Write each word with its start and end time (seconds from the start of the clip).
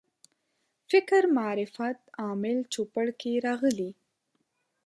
فکر 0.89 1.21
معرفت 1.35 1.97
عامل 2.21 2.57
چوپړ 2.73 3.05
کې 3.21 3.31
راغلي. 3.45 3.91